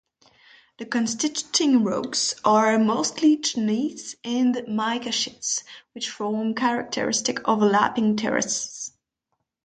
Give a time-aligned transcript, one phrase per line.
[0.79, 8.93] The constituting rocks are mostly gneiss, and mica schists, which form characteristic overlapping terraces.